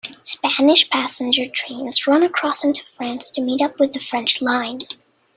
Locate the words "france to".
2.97-3.39